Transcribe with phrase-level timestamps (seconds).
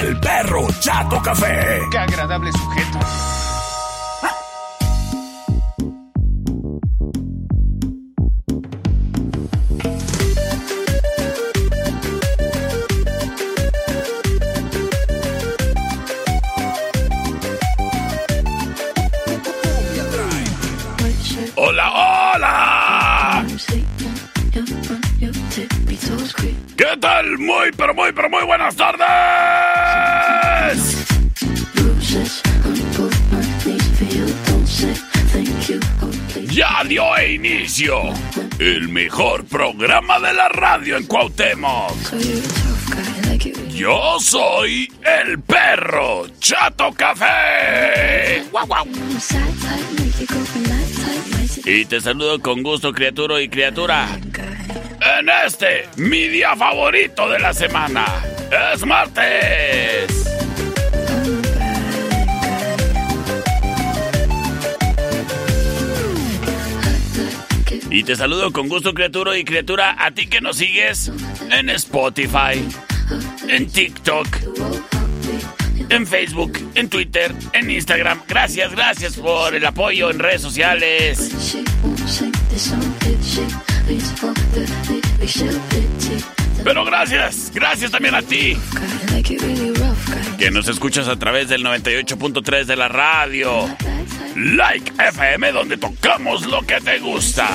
[0.00, 1.80] del perro Chato Café.
[1.90, 3.33] Qué agradable sujeto.
[26.94, 27.38] ¿Qué tal?
[27.38, 29.04] Muy, pero muy, pero muy buenas tardes.
[36.52, 38.00] Ya dio inicio
[38.60, 41.96] el mejor programa de la radio en Cuauhtémoc.
[43.70, 44.88] Yo soy
[45.24, 48.44] el perro Chato Café.
[51.66, 54.06] Y te saludo con gusto, criatura y criatura.
[55.04, 58.06] En este, mi día favorito de la semana.
[58.74, 60.24] Es martes.
[67.90, 71.12] Y te saludo con gusto, criatura y criatura, a ti que nos sigues
[71.52, 72.66] en Spotify,
[73.48, 74.26] en TikTok,
[75.90, 78.22] en Facebook, en Twitter, en Instagram.
[78.26, 81.30] Gracias, gracias por el apoyo en redes sociales.
[86.62, 88.56] Pero gracias, gracias también a ti.
[90.38, 93.68] Que nos escuchas a través del 98.3 de la radio.
[94.36, 97.48] Like FM, donde tocamos lo que te gusta.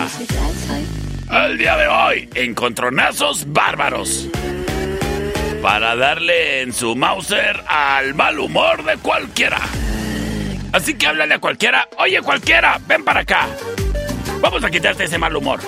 [1.31, 4.28] El día de hoy, encontronazos bárbaros.
[5.62, 9.59] Para darle en su Mauser al mal humor de cualquiera.
[10.72, 11.88] Así que háblale a cualquiera.
[11.97, 13.47] Oye, cualquiera, ven para acá.
[14.41, 15.59] Vamos a quitarte ese mal humor.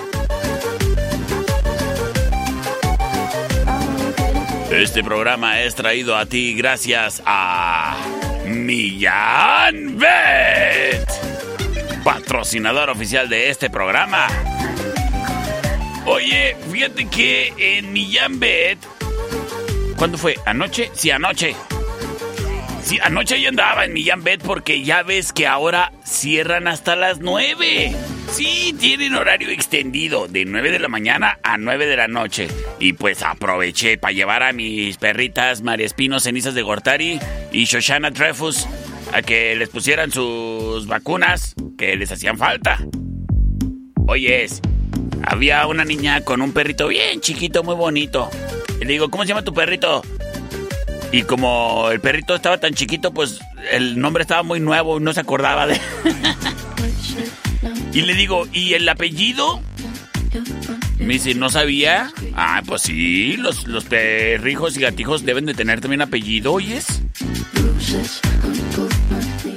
[4.72, 7.94] Este programa es traído a ti gracias a
[8.46, 11.06] Millán Vet,
[12.02, 14.26] patrocinador oficial de este programa.
[16.06, 18.78] Oye, fíjate que en Millán Vet,
[19.96, 20.36] ¿cuándo fue?
[20.46, 20.90] ¿Anoche?
[20.94, 21.54] Sí, anoche.
[22.82, 27.20] Sí, anoche yo andaba en Millán Bet porque ya ves que ahora cierran hasta las
[27.20, 27.94] 9.
[28.32, 32.48] Sí, tienen horario extendido de 9 de la mañana a 9 de la noche.
[32.80, 37.20] Y pues aproveché para llevar a mis perritas María Espino Cenizas de Gortari
[37.52, 38.66] y Shoshana Trefus
[39.12, 42.78] a que les pusieran sus vacunas que les hacían falta.
[44.08, 44.60] Oyes,
[45.24, 48.28] había una niña con un perrito bien chiquito, muy bonito.
[48.80, 50.02] Y le digo, ¿cómo se llama tu perrito?
[51.12, 53.38] Y como el perrito estaba tan chiquito, pues
[53.70, 55.78] el nombre estaba muy nuevo y no se acordaba de...
[57.92, 59.60] y le digo, ¿y el apellido?
[60.98, 62.10] Me dice, ¿no sabía?
[62.34, 67.02] Ah, pues sí, los, los perrijos y gatijos deben de tener también apellido, ¿oyes?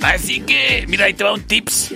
[0.01, 1.95] Así que, mira, ahí te va un tips.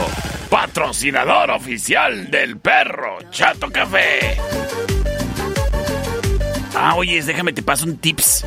[0.49, 4.37] Patrocinador oficial del perro Chato Café.
[6.75, 8.43] Ah, oye, déjame te paso un tips.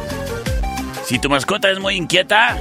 [1.05, 2.61] Si tu mascota es muy inquieta,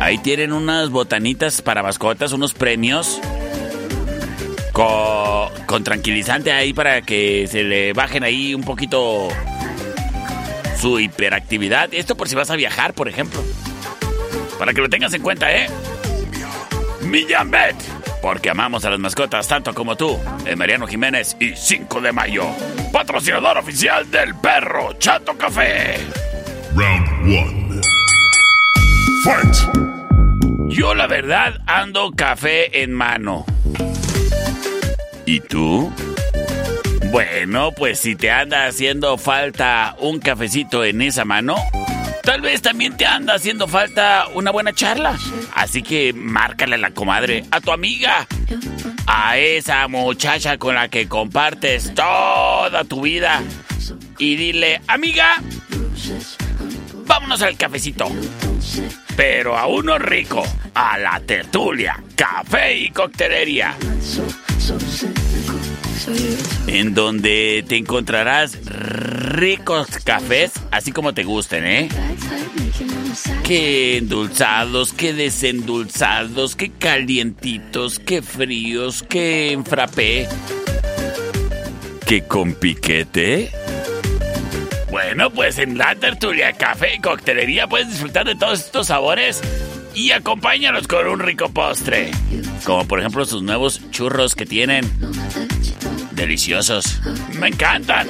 [0.00, 3.20] ahí tienen unas botanitas para mascotas, unos premios.
[4.72, 9.28] Con tranquilizante ahí para que se le bajen ahí un poquito
[10.80, 11.92] su hiperactividad.
[11.92, 13.42] Esto por si vas a viajar, por ejemplo.
[14.62, 15.66] Para que lo tengas en cuenta, ¿eh?
[17.00, 17.74] Millambet.
[18.22, 20.16] Porque amamos a las mascotas tanto como tú.
[20.46, 22.44] En Mariano Jiménez y 5 de mayo.
[22.92, 25.96] Patrocinador oficial del perro Chato Café.
[26.76, 27.80] Round 1.
[29.24, 29.56] Fight.
[30.68, 33.44] Yo la verdad ando café en mano.
[35.26, 35.92] ¿Y tú?
[37.10, 41.56] Bueno, pues si te anda haciendo falta un cafecito en esa mano,
[42.22, 45.18] tal vez también te anda haciendo falta una buena charla.
[45.54, 48.26] Así que márcale a la comadre, a tu amiga,
[49.06, 53.42] a esa muchacha con la que compartes toda tu vida.
[54.18, 55.36] Y dile, amiga,
[57.06, 58.10] vámonos al cafecito.
[59.16, 60.42] Pero a uno rico,
[60.74, 63.76] a la tertulia, café y coctelería.
[66.66, 71.88] En donde te encontrarás ricos cafés, así como te gusten, ¿eh?
[73.44, 80.28] Que endulzados, que desendulzados, que calientitos, que fríos, que en frappé.
[82.06, 83.50] Que con piquete.
[84.90, 89.40] Bueno, pues en la tertulia, café y coctelería puedes disfrutar de todos estos sabores
[89.94, 92.10] y acompáñalos con un rico postre.
[92.64, 94.84] Como por ejemplo sus nuevos churros que tienen.
[96.14, 97.00] Deliciosos.
[97.38, 98.08] Me encantan.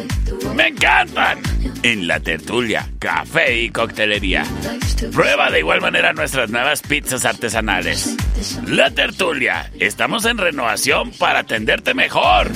[0.54, 1.38] Me encantan.
[1.82, 4.44] En la tertulia, café y coctelería.
[5.12, 8.16] Prueba de igual manera nuestras nuevas pizzas artesanales.
[8.66, 9.70] La tertulia.
[9.78, 12.50] Estamos en renovación para atenderte mejor.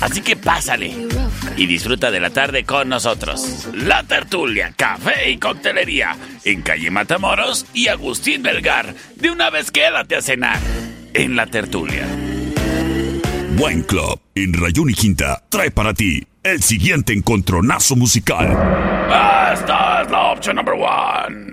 [0.00, 1.08] Así que pásale
[1.56, 3.68] y disfruta de la tarde con nosotros.
[3.74, 8.94] La tertulia, café y coctelería en calle Matamoros y Agustín Belgar.
[9.16, 10.58] De una vez quédate a cenar
[11.14, 12.04] en la tertulia.
[13.62, 18.48] Buen Club en Rayón y Quinta trae para ti el siguiente encontronazo musical.
[19.52, 21.52] Esta es la opción number one.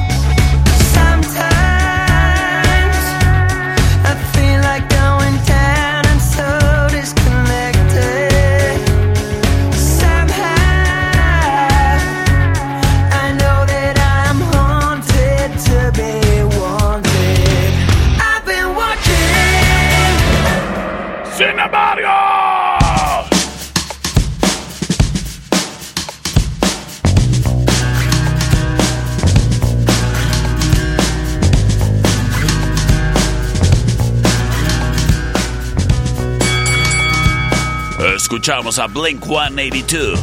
[38.41, 40.19] Escuchamos a Blink 182.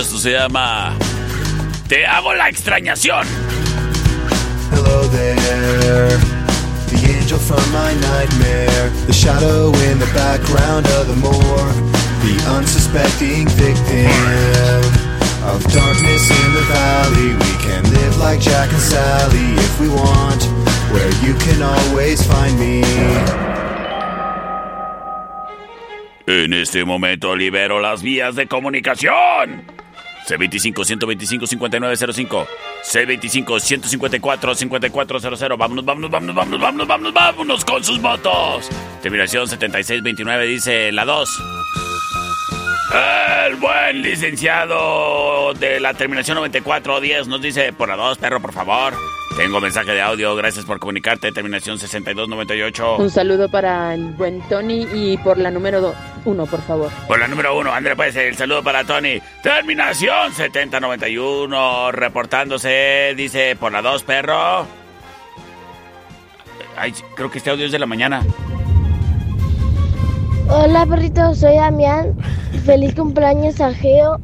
[0.00, 0.96] Esto se llama
[1.88, 3.26] Te hago la extrañación.
[4.70, 6.16] Hello there,
[6.88, 11.92] the angel from my nightmare, the shadow in the background of the moor.
[12.22, 14.06] the unsuspecting victim
[15.50, 17.34] of darkness in the valley.
[17.34, 17.81] We can
[18.40, 20.42] Jack and Sally if we want,
[20.92, 22.82] where you can always find me.
[26.26, 29.64] En este momento libero las vías de comunicación.
[30.28, 32.46] C25-125-5905.
[32.84, 35.58] C25-154-5400.
[35.58, 38.68] Vámonos, vámonos, vámonos, vámonos, vámonos, vámonos, vámonos con sus votos.
[39.02, 41.42] Terminación 7629 dice la 2.
[42.90, 48.94] El buen licenciado de la terminación 9410 nos dice por la 2, perro, por favor.
[49.36, 51.32] Tengo mensaje de audio, gracias por comunicarte.
[51.32, 52.96] Terminación 6298.
[52.96, 56.90] Un saludo para el buen Tony y por la número 1, por favor.
[57.06, 59.20] Por la número 1, André, pues el saludo para Tony.
[59.42, 64.66] Terminación 7091, reportándose, dice por la 2, perro.
[66.76, 68.22] Ay, creo que este audio es de la mañana.
[70.54, 72.14] Hola, perrito, soy Damián.
[72.66, 74.20] Feliz cumpleaños a Geo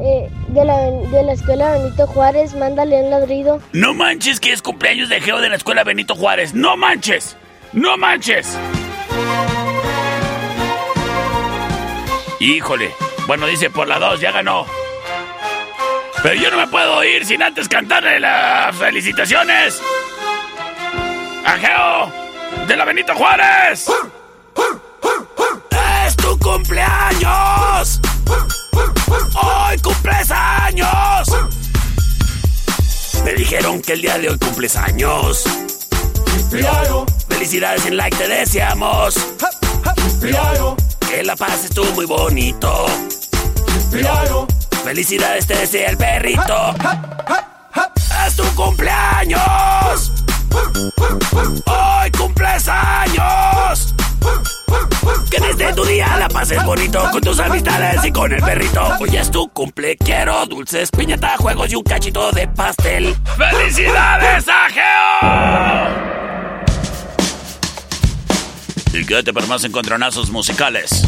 [0.00, 2.54] eh, de, la, de la escuela Benito Juárez.
[2.54, 3.60] Mándale un ladrido.
[3.72, 6.54] No manches que es cumpleaños de Geo de la escuela Benito Juárez.
[6.54, 7.36] No manches.
[7.72, 8.56] No manches.
[12.38, 12.94] Híjole.
[13.26, 14.64] Bueno, dice por la 2, ya ganó.
[16.22, 19.82] Pero yo no me puedo ir sin antes cantarle las felicitaciones.
[21.44, 23.88] A Geo de la Benito Juárez.
[26.28, 28.00] ¡Es tu cumpleaños!
[29.34, 31.28] ¡Hoy cumples años!
[33.24, 35.44] Me dijeron que el día de hoy cumples años.
[37.28, 39.14] Felicidades en like, te deseamos.
[41.08, 42.86] Que la pases tú muy bonito.
[44.84, 46.74] Felicidades te desea el perrito.
[48.26, 50.12] ¡Es tu cumpleaños!
[51.66, 53.94] ¡Hoy cumples años!
[55.30, 58.80] Que desde tu día la pases bonito con tus amistades y con el perrito.
[59.00, 63.14] Hoy es tu cumple, quiero dulces, piñata, juegos y un cachito de pastel.
[63.36, 66.20] ¡Felicidades a Geo!
[69.00, 71.02] Y quédate para más encontronazos musicales.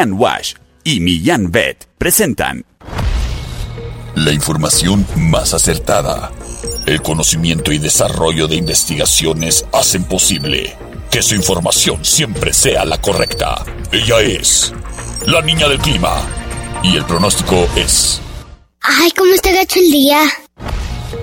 [0.00, 2.64] Millán Wash y Millán Vet presentan
[4.14, 6.32] La información más acertada.
[6.86, 10.74] El conocimiento y desarrollo de investigaciones hacen posible
[11.10, 13.62] que su información siempre sea la correcta.
[13.92, 14.72] Ella es
[15.26, 16.26] la niña del clima.
[16.82, 18.22] Y el pronóstico es...
[18.80, 20.22] Ay, ¿cómo está gacho el día?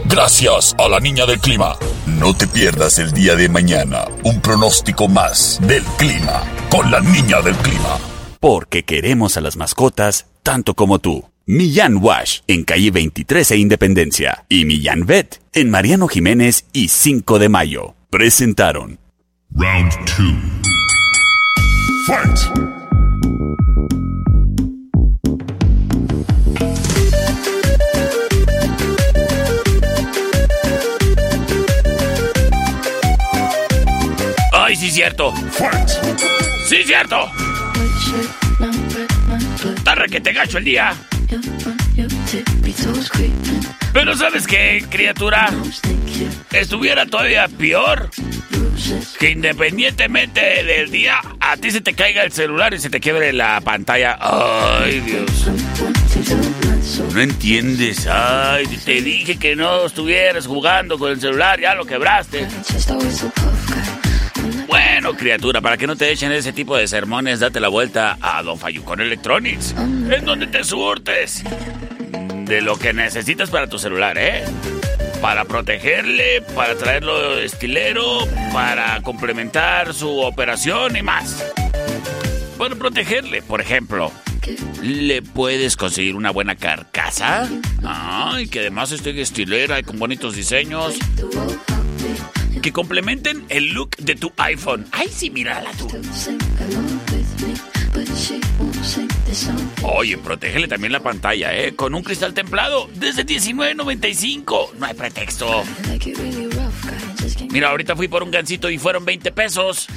[0.06, 1.76] Gracias a la niña del clima.
[2.06, 7.42] No te pierdas el día de mañana un pronóstico más del clima con la niña
[7.42, 7.98] del clima.
[8.40, 11.26] Porque queremos a las mascotas tanto como tú.
[11.46, 17.40] Millán Wash en calle 23 e Independencia y Millán Vet en Mariano Jiménez y 5
[17.40, 17.96] de Mayo.
[18.10, 19.00] Presentaron
[19.52, 20.58] Round 2.
[22.08, 22.40] Fight!
[34.54, 35.34] ¡Ay, sí, cierto!
[35.52, 35.90] Fight!
[36.68, 37.30] ¡Sí, cierto!
[40.06, 40.94] Que te gacho el día.
[43.92, 45.50] Pero ¿sabes qué, criatura?
[46.52, 48.10] Estuviera todavía peor
[49.20, 53.34] que independientemente del día, a ti se te caiga el celular y se te quiebre
[53.34, 54.18] la pantalla.
[54.22, 55.48] ¡Ay, Dios!
[57.14, 58.08] No entiendes.
[58.08, 62.48] Ay, te dije que no estuvieras jugando con el celular, ya lo quebraste.
[64.78, 68.44] Bueno, criatura, para que no te echen ese tipo de sermones, date la vuelta a
[68.44, 71.44] Don Fayucón Electronics, en donde te surtes
[72.46, 74.44] de lo que necesitas para tu celular, ¿eh?
[75.20, 78.20] Para protegerle, para traerlo estilero,
[78.54, 81.44] para complementar su operación y más.
[82.60, 84.12] Para protegerle, por ejemplo,
[84.84, 87.50] ¿le puedes conseguir una buena carcasa?
[87.84, 91.00] Ay, que además esté estilera y con bonitos diseños
[92.68, 94.86] que complementen el look de tu iPhone.
[94.92, 95.88] Ay, sí, mírala tú.
[99.84, 101.76] Oye, protégele también la pantalla, ¿eh?
[101.78, 104.74] Con un cristal templado desde $19.95.
[104.74, 105.64] No hay pretexto.
[107.52, 109.88] Mira, ahorita fui por un gancito y fueron 20 pesos.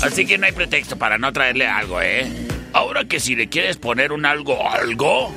[0.00, 2.30] Así que no hay pretexto para no traerle algo, ¿eh?
[2.72, 5.34] Ahora que si le quieres poner un algo, algo,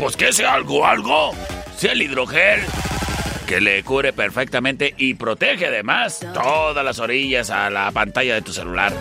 [0.00, 1.34] pues que sea algo, algo,
[1.86, 2.60] el hidrogel,
[3.46, 8.52] que le cubre perfectamente y protege además todas las orillas a la pantalla de tu
[8.52, 8.92] celular.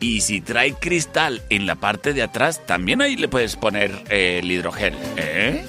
[0.00, 4.40] Y si trae cristal en la parte de atrás, también ahí le puedes poner eh,
[4.42, 5.64] el hidrogel, ¿eh?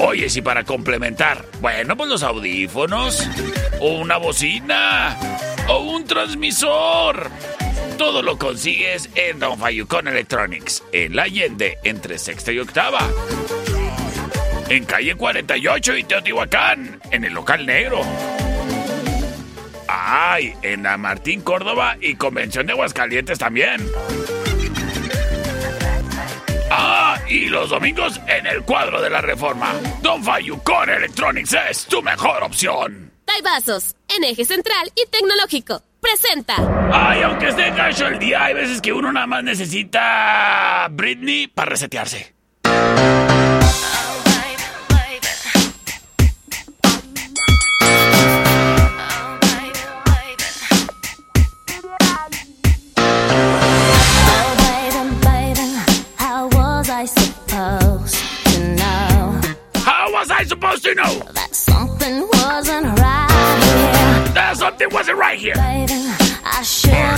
[0.00, 3.28] Oye, si para complementar, bueno, pues los audífonos,
[3.80, 5.18] o una bocina,
[5.68, 7.30] o un transmisor.
[7.98, 13.00] Todo lo consigues en Don Fayucón Electronics, en la Allende, entre sexta y octava.
[14.68, 18.00] En calle 48 y Teotihuacán, en el local negro.
[19.88, 23.84] Ay, en la Martín Córdoba y Convención de Aguascalientes también.
[26.70, 29.74] Ah, y los domingos en el cuadro de la reforma.
[30.02, 33.08] Don Fayucón Electronics es tu mejor opción.
[33.42, 35.82] Vasos, en eje central y tecnológico.
[36.00, 36.54] Presenta.
[36.92, 41.70] Ay, aunque esté gacho el día, hay veces que uno nada más necesita Britney para
[41.70, 42.34] resetearse.
[53.78, 55.66] Baby, baby,
[56.16, 58.14] how was I supposed
[58.46, 59.40] to know
[59.74, 63.30] How was I supposed to know that something wasn't right
[63.62, 64.34] here?
[64.34, 65.54] that something wasn't right here?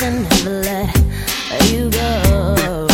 [0.00, 2.86] Shouldn't have let you go.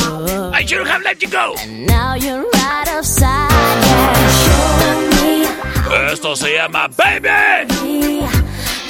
[0.53, 1.55] I should have let you go.
[1.69, 3.49] Now you're right outside,
[3.87, 4.29] yeah.
[4.42, 7.69] Show me, Esto se llama Baby.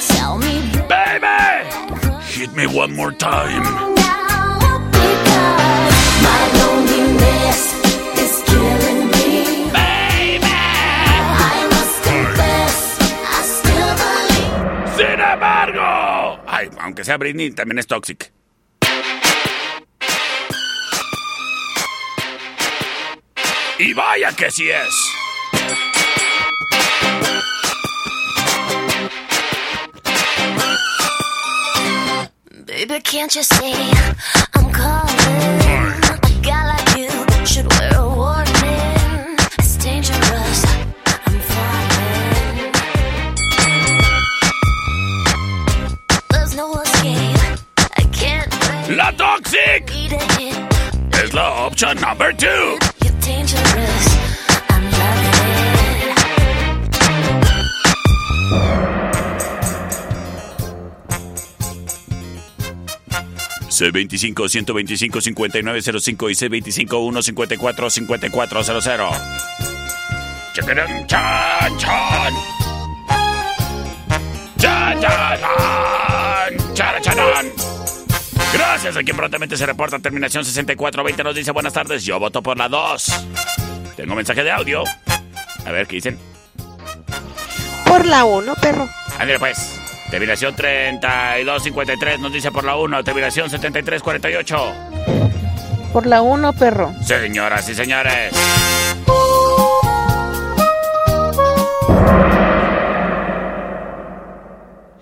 [0.07, 1.69] tell me Baby.
[2.25, 3.96] Hit me one more time.
[16.97, 18.31] Aunque sea Britney, también es toxic.
[23.77, 24.95] Y vaya que sí es.
[32.65, 33.75] Baby, can't you see
[34.55, 35.13] I'm calling?
[36.23, 38.06] A guy like you should wear a
[48.89, 49.91] ¡La Toxic!
[51.11, 52.77] Es la opción number two.
[63.69, 69.11] C25-125-5905 y C25-154-5400.
[70.53, 72.33] ¡Chacarán, chan, chan!
[74.57, 76.57] ¡Chan, chan, chan!
[76.73, 77.66] ¡Chan, chan, chan!
[78.53, 82.57] Gracias a quien prontamente se reporta terminación 6420 nos dice buenas tardes, yo voto por
[82.57, 83.27] la 2.
[83.95, 84.83] Tengo mensaje de audio.
[85.65, 86.17] A ver qué dicen.
[87.85, 88.87] Por la 1, perro.
[89.19, 89.81] Ándale pues.
[90.09, 93.03] Terminación 3253 nos dice por la 1.
[93.03, 94.73] Terminación 7348.
[95.91, 96.93] Por la 1, perro.
[97.03, 98.33] Señoras y señores.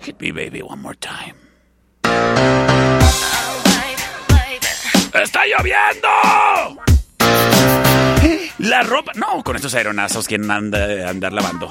[0.00, 1.45] Hit me baby one more time.
[5.22, 6.08] ¡Está lloviendo!
[8.58, 9.12] La ropa.
[9.14, 11.70] No, con estos aeronazos, ¿quién anda andar lavando?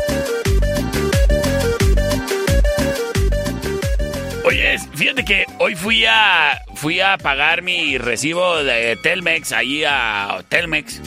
[4.51, 10.43] Oye, fíjate que hoy fui a fui a pagar mi recibo de Telmex ahí a
[10.49, 10.99] Telmex.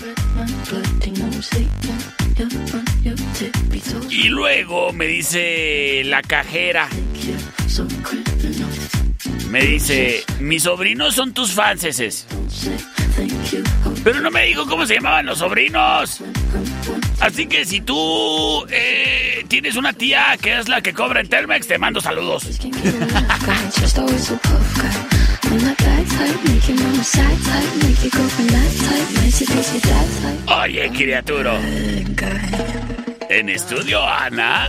[4.09, 6.88] Y luego me dice la cajera.
[9.50, 12.26] Me dice, mis sobrinos son tus fanses.
[14.04, 16.20] Pero no me dijo cómo se llamaban los sobrinos.
[17.20, 21.66] Así que si tú eh, tienes una tía que es la que cobra en Telmex,
[21.66, 22.44] te mando saludos.
[30.62, 31.58] Oye, criatura.
[33.30, 34.68] En estudio, Ana.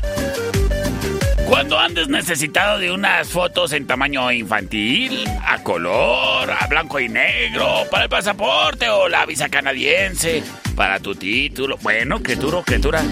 [1.47, 7.83] Cuando andes necesitado de unas fotos en tamaño infantil, a color, a blanco y negro,
[7.91, 10.43] para el pasaporte o la visa canadiense,
[10.75, 11.77] para tu título.
[11.81, 13.03] Bueno, criatura, criatura.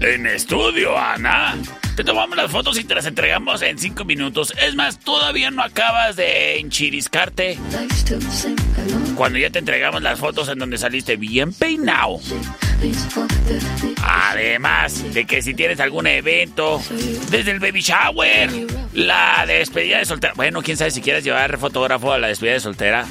[0.00, 1.56] En estudio, Ana.
[1.96, 4.52] Te tomamos las fotos y te las entregamos en cinco minutos.
[4.60, 7.56] Es más, todavía no acabas de enchiriscarte.
[9.14, 12.20] Cuando ya te entregamos las fotos en donde saliste bien peinado.
[14.02, 16.80] Además de que si tienes algún evento,
[17.30, 18.50] desde el baby shower,
[18.92, 20.32] la despedida de soltera.
[20.36, 23.06] Bueno, quién sabe si quieres llevar fotógrafo a la despedida de soltera.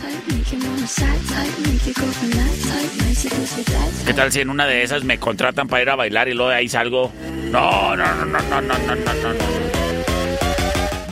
[4.06, 6.49] ¿Qué tal si en una de esas me contratan para ir a bailar y luego
[6.49, 7.12] de ahí salgo?
[7.52, 9.45] No, no, no, no, no, no, no, no, no.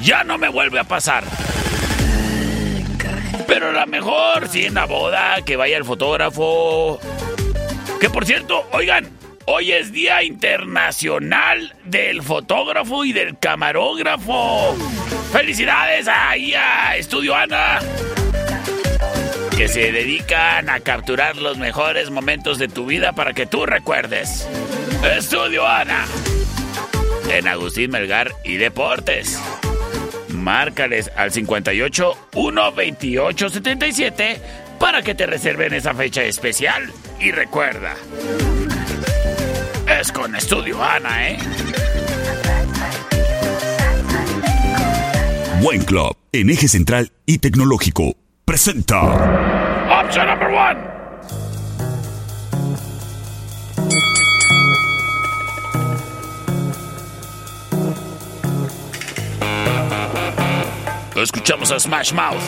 [0.02, 1.24] Ya no me vuelve a pasar.
[3.48, 7.00] Pero la mejor, si en la boda, que vaya el fotógrafo.
[8.02, 9.08] Que por cierto, oigan,
[9.46, 14.76] hoy es Día Internacional del Fotógrafo y del Camarógrafo.
[15.32, 17.80] Felicidades ahí a Estudio Ana
[19.56, 24.48] que se dedican a capturar los mejores momentos de tu vida para que tú recuerdes.
[25.16, 26.08] Estudio Ana.
[27.30, 29.40] En Agustín Melgar y Deportes.
[30.30, 34.42] Márcales al 58 128 77
[34.82, 36.92] para que te reserven esa fecha especial.
[37.20, 37.96] Y recuerda,
[40.00, 41.38] es con Estudio Ana, ¿eh?
[45.62, 49.00] Buen Club, en eje central y tecnológico, presenta.
[50.04, 50.92] Option number one.
[61.16, 62.42] Escuchamos a Smash Mouth.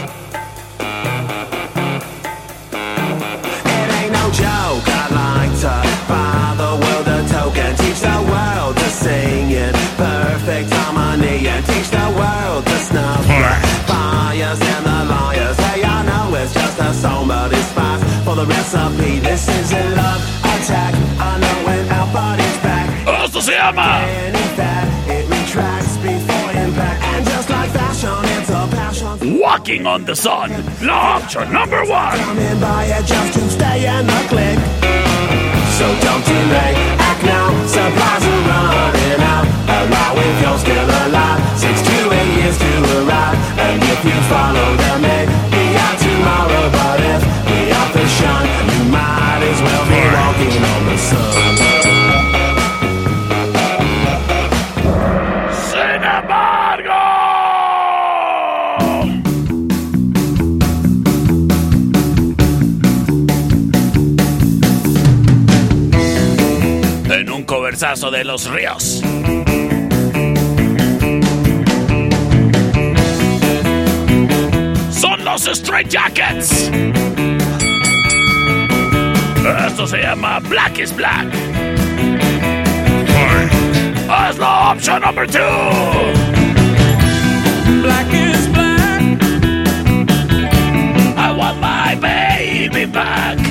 [11.47, 15.57] And teach the world to snuff the fires and the liars.
[15.57, 19.19] Hey, I know it's just a it's fast for the recipe.
[19.19, 20.93] This is a love attack.
[21.19, 22.87] I know when our body's back.
[23.07, 24.05] Esto se llama.
[24.07, 29.39] Any fat, it retracts before impact, and just like fashion, it's a passion.
[29.39, 30.51] Walking on the Sun.
[30.81, 32.17] La option number one.
[35.83, 37.51] So don't delay, act now.
[37.67, 39.45] Supplies are running out.
[39.67, 41.41] Allow if you're still alive.
[41.59, 42.71] Six to eight years to
[43.03, 43.35] arrive.
[43.59, 46.71] And if you follow the may be out tomorrow.
[46.71, 47.21] But if
[47.95, 51.22] the shun, you might as well be walking on the sun.
[67.83, 69.01] De los ríos.
[74.89, 76.71] Son los Straight Jackets.
[79.67, 81.27] Esto se llama Black is Black.
[84.07, 85.41] Haz la option number two.
[87.81, 89.01] Black is black.
[91.17, 93.42] I want my baby back.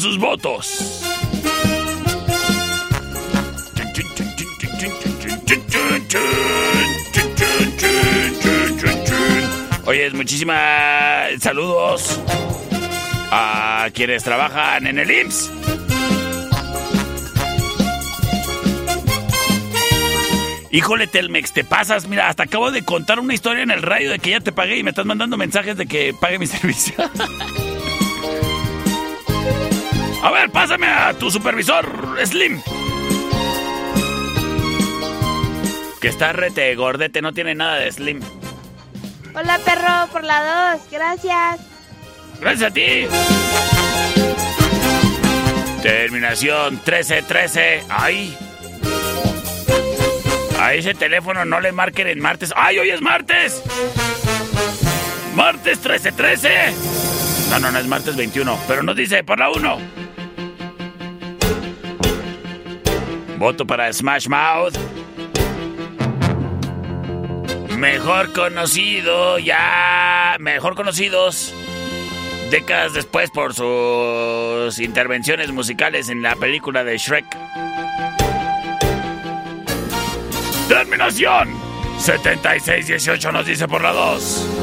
[0.00, 1.02] Sus votos.
[9.86, 12.20] Oye, muchísimas saludos
[13.30, 15.50] a quienes trabajan en el IMSS.
[20.72, 22.06] Híjole, Telmex, te pasas.
[22.06, 24.78] Mira, hasta acabo de contar una historia en el radio de que ya te pagué
[24.78, 26.94] y me estás mandando mensajes de que pague mi servicio.
[30.22, 32.60] A ver, pásame a tu supervisor, Slim.
[36.00, 38.20] Que está rete gordete, no tiene nada de Slim.
[39.34, 41.60] Hola perro, por la dos, gracias.
[42.40, 43.06] Gracias a ti.
[45.82, 47.84] Terminación 1313.
[47.88, 48.36] Ay.
[50.60, 52.52] A ese teléfono no le marquen en martes.
[52.54, 53.62] ¡Ay, hoy es martes!
[55.34, 56.74] ¡Martes 1313!
[57.50, 59.99] No, no, no es martes 21, pero nos dice por la 1.
[63.40, 64.74] Voto para Smash Mouth.
[67.78, 70.36] Mejor conocido, ya.
[70.38, 71.54] Mejor conocidos.
[72.50, 77.24] Décadas después por sus intervenciones musicales en la película de Shrek.
[80.68, 81.48] Terminación
[81.98, 84.59] 7618 nos dice por la 2.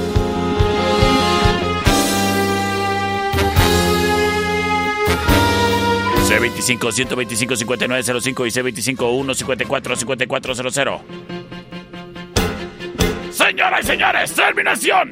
[6.27, 11.01] C25 125 5905 y C25 154 5400.
[13.31, 15.11] Señoras y señores, terminación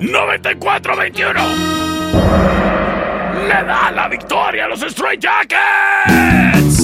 [0.00, 1.40] 9421.
[3.48, 6.83] Le da la victoria a los Stray Jackets.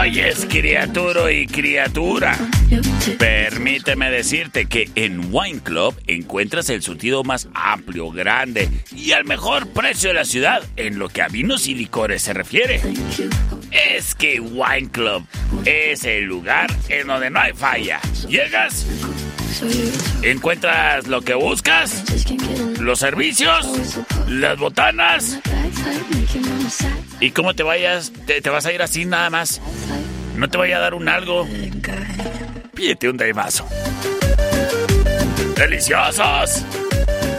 [0.00, 2.36] Oye, es criatura y criatura.
[3.18, 9.68] Permíteme decirte que en Wine Club encuentras el surtido más amplio, grande y al mejor
[9.68, 12.80] precio de la ciudad en lo que a vinos y licores se refiere.
[13.70, 15.26] Es que Wine Club
[15.64, 18.00] es el lugar en donde no hay falla.
[18.28, 18.86] Llegas,
[20.22, 22.04] encuentras lo que buscas,
[22.80, 23.66] los servicios,
[24.28, 25.38] las botanas.
[27.20, 28.12] ¿Y cómo te vayas?
[28.26, 29.60] ¿Te, vas a ir así nada más?
[30.36, 31.46] ¿No te vaya a dar un algo?
[32.74, 33.66] Pídete un daivaso.
[35.56, 36.64] ¡Deliciosos!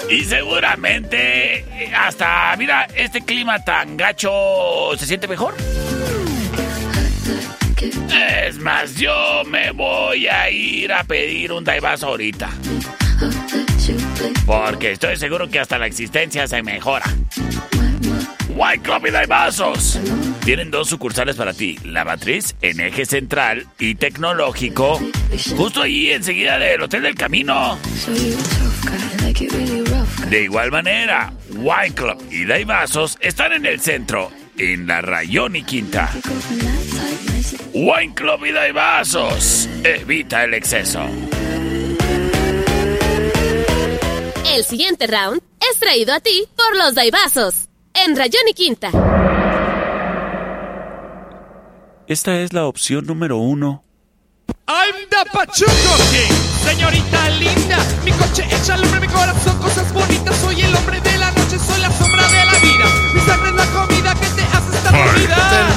[0.09, 4.31] Y seguramente hasta, mira, este clima tan gacho
[4.97, 5.55] se siente mejor.
[8.15, 12.49] Es más, yo me voy a ir a pedir un daivaso ahorita.
[14.45, 17.05] Porque estoy seguro que hasta la existencia se mejora.
[18.49, 19.99] White Club y Daibazos.
[20.45, 21.77] Tienen dos sucursales para ti.
[21.83, 25.01] La matriz en eje central y tecnológico.
[25.57, 27.77] Justo ahí enseguida del Hotel del Camino.
[30.29, 35.63] De igual manera, White Club y Daibazos están en el centro, en la Rayón y
[35.63, 36.09] Quinta.
[37.73, 39.69] Wine Club y Daibazos.
[39.83, 41.01] Evita el exceso.
[44.53, 47.67] El siguiente round es traído a ti por los Daibazos.
[47.93, 48.89] En Rayón y Quinta.
[52.07, 53.83] Esta es la opción número uno.
[54.67, 55.71] I'm the Pachuco
[56.11, 57.77] King, señorita linda.
[58.03, 60.35] Mi coche echa al hombre, mi corazón, cosas bonitas.
[60.37, 62.85] Soy el hombre de la noche, soy la sombra de la vida.
[63.13, 64.64] Mi sangre es la comida que te hace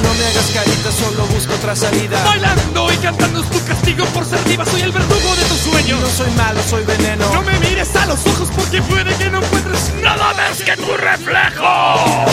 [0.03, 2.23] No me hagas carita, solo busco otra salida.
[2.25, 4.65] Bailando y cantando es tu castigo por ser diva.
[4.65, 6.01] Soy el verdugo de tus sueños.
[6.01, 7.29] No soy malo, soy veneno.
[7.35, 10.97] No me mires a los ojos porque puede que no encuentres ¡Nada más que tu
[10.97, 12.25] reflejo!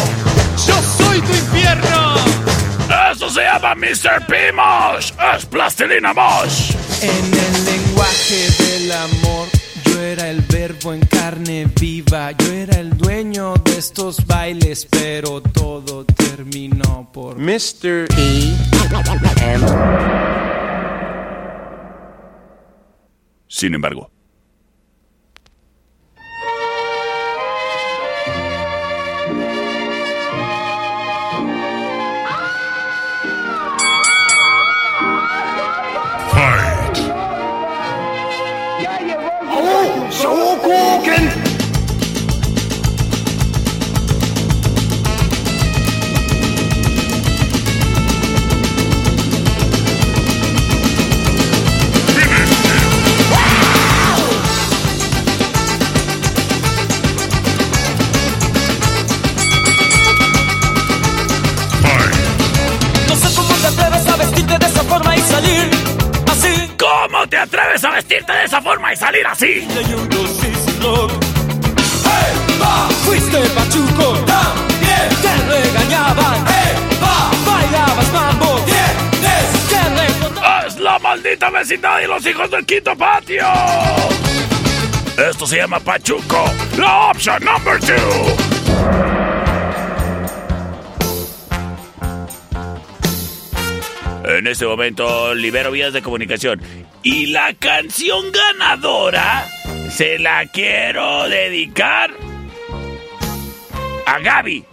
[0.68, 2.16] Yo soy tu infierno.
[3.12, 4.26] ¡Eso se llama Mr.
[4.28, 4.52] P.
[4.52, 5.12] Mosh!
[5.36, 6.72] ¡Es plastilina Mosh!
[7.02, 9.48] En el lenguaje del amor,
[10.06, 12.32] era el verbo en carne viva.
[12.32, 18.08] Yo era el dueño de estos bailes, pero todo terminó por Mr.
[18.18, 18.53] E.
[19.41, 19.66] M.
[23.47, 24.12] Sin embargo,
[67.76, 69.68] atreves a vestirte de esa forma y salir así?
[73.04, 76.46] Fuiste pachuco, también te regañaban,
[77.46, 78.66] bailabas mambo,
[80.66, 83.46] ¡Es la maldita vecindad y los hijos del quinto patio!
[85.18, 86.46] Esto se llama Pachuco,
[86.78, 88.45] la option number two.
[94.38, 96.62] En este momento libero vías de comunicación.
[97.04, 99.46] Y la canción ganadora
[99.90, 102.12] se la quiero dedicar
[104.06, 104.66] a Gaby.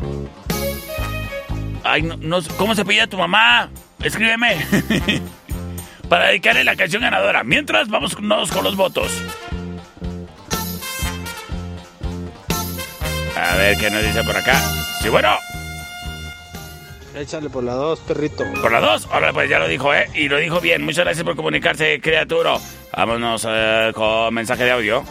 [1.84, 3.70] Ay, no, no- ¿cómo se pide tu mamá?
[4.02, 4.56] Escríbeme.
[6.08, 7.42] Para dedicarle la canción ganadora.
[7.44, 9.10] Mientras, vamos con los votos.
[13.36, 14.54] A ver qué nos dice por acá.
[15.00, 15.30] Sí, bueno.
[17.14, 18.44] Échale por la dos, perrito.
[18.60, 20.08] Por la dos, ahora pues ya lo dijo, ¿eh?
[20.14, 20.84] Y lo dijo bien.
[20.84, 22.56] Muchas gracias por comunicarse, criatura.
[22.96, 25.04] Vámonos eh, con mensaje de audio.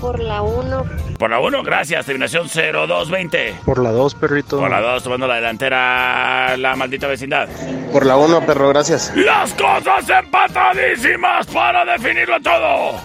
[0.00, 0.84] Por la 1.
[1.18, 2.04] Por la 1, gracias.
[2.04, 3.54] Terminación 0220.
[3.64, 4.58] Por la dos, perrito.
[4.58, 7.48] Por la 2, tomando la delantera la maldita vecindad.
[7.92, 9.12] Por la uno, perro, gracias.
[9.14, 13.00] Las cosas empatadísimas para definirlo todo.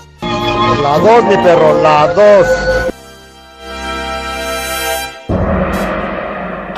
[0.82, 2.48] La dos, mi perro, la dos.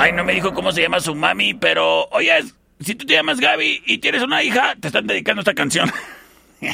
[0.02, 2.32] Ay, no me dijo cómo se llama su mami, pero oye,
[2.80, 5.92] si tú te llamas Gaby y tienes una hija, te están dedicando esta canción.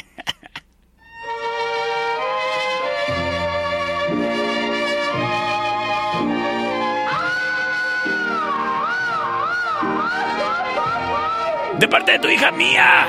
[11.78, 13.08] De parte de tu hija mía.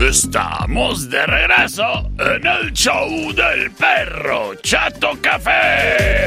[0.00, 6.26] Estamos de regreso en el show del perro Chato Café.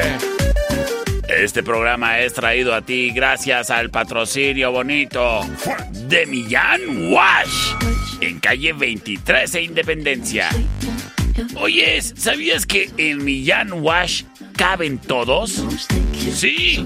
[1.27, 5.41] Este programa es traído a ti gracias al patrocinio bonito
[6.07, 7.75] de Millán Wash
[8.21, 10.49] en calle 23 e Independencia.
[11.55, 14.23] Oyes, ¿sabías que en Millán Wash
[14.57, 15.63] caben todos?
[16.33, 16.85] Sí.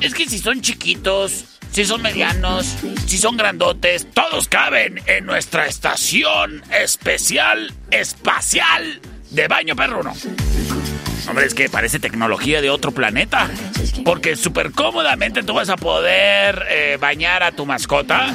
[0.00, 5.66] Es que si son chiquitos, si son medianos, si son grandotes, todos caben en nuestra
[5.66, 9.00] estación especial espacial
[9.30, 10.12] de baño perruno.
[11.28, 13.50] Hombre, es que parece tecnología de otro planeta.
[14.04, 18.32] Porque súper cómodamente tú vas a poder eh, bañar a tu mascota.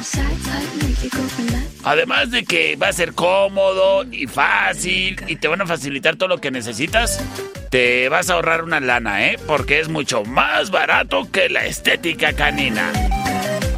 [1.82, 6.28] Además de que va a ser cómodo y fácil y te van a facilitar todo
[6.28, 7.24] lo que necesitas,
[7.70, 9.38] te vas a ahorrar una lana, ¿eh?
[9.46, 12.92] Porque es mucho más barato que la estética canina.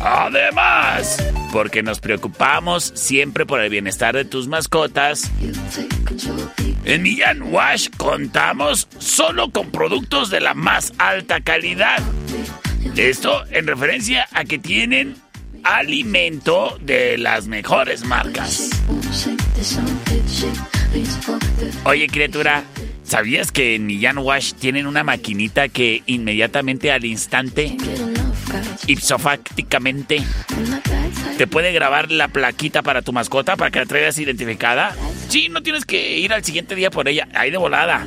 [0.02, 5.30] Además, porque nos preocupamos siempre por el bienestar de tus mascotas,
[6.84, 12.02] en Millán Wash contamos solo con productos de la más alta calidad.
[12.96, 15.14] Esto en referencia a que tienen
[15.62, 18.70] alimento de las mejores marcas.
[21.84, 22.64] Oye, criatura,
[23.04, 27.76] ¿sabías que en Millán Wash tienen una maquinita que inmediatamente al instante,
[28.86, 30.22] ipsofácticamente,
[31.38, 34.94] te puede grabar la plaquita para tu mascota para que la traigas identificada?
[35.28, 38.06] Sí, no tienes que ir al siguiente día por ella, ahí de volada.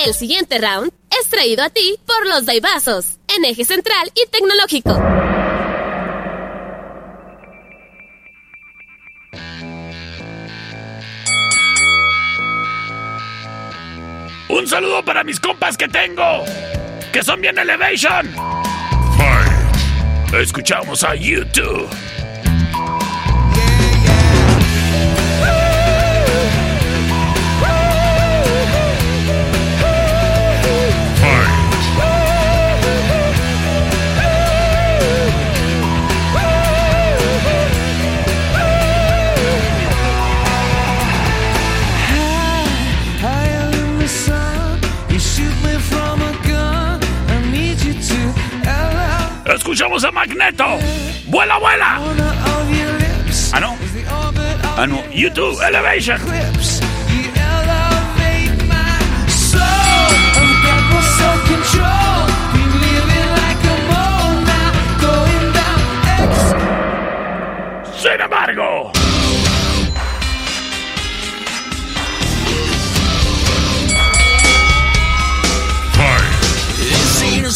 [0.06, 4.96] El siguiente round es traído a ti por los Daibazos, en eje central y tecnológico.
[14.60, 16.44] Un saludo para mis compas que tengo,
[17.14, 18.30] que son bien Elevation.
[20.34, 21.88] Escuchamos a YouTube.
[49.60, 50.64] Escuchamos a Magneto.
[51.26, 52.00] ¡Vuela, vuela!
[53.52, 53.78] Ah, no.
[54.78, 55.04] Ah, no.
[55.12, 56.18] YouTube Elevation.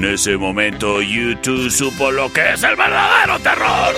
[0.00, 3.94] En ese momento, YouTube supo lo que es el verdadero terror.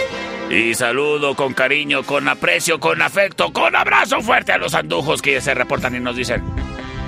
[0.51, 5.41] Y saludo con cariño, con aprecio, con afecto, con abrazo fuerte a los andujos que
[5.41, 6.43] se reportan y nos dicen: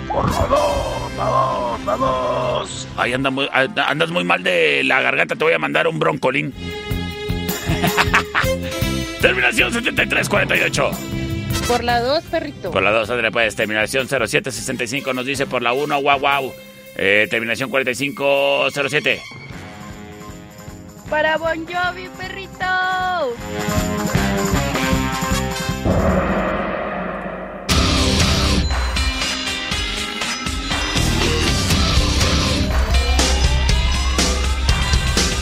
[0.07, 2.69] ¡Por favor, favor, favor!
[2.97, 6.55] Ahí anda muy, andas muy mal de la garganta, te voy a mandar un broncolín.
[9.21, 10.91] Terminación 7348.
[11.67, 12.71] Por la 2, perrito.
[12.71, 13.57] Por la 2, André, pues.
[13.57, 16.55] Terminación 0765 nos dice por la 1, guau, guau.
[16.97, 19.23] Eh, terminación 4507.
[21.11, 23.35] Para Bon Jovi, perrito.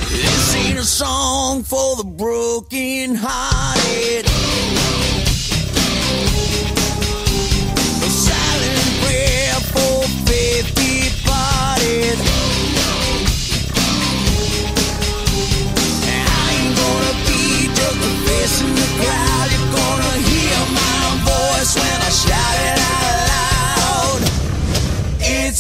[0.08, 3.16] This ain't a song for the broken.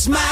[0.02, 0.31] smile.